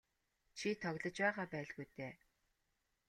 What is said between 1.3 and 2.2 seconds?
байлгүй дээ.